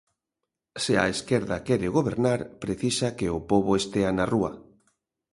Se 0.83 0.93
a 1.03 1.05
esquerda 1.15 1.63
quere 1.67 1.87
gobernar, 1.97 2.39
precisa 2.63 3.15
que 3.17 3.27
o 3.37 3.39
pobo 3.49 3.71
estea 3.81 4.11
na 4.13 4.25
rúa. 4.33 4.51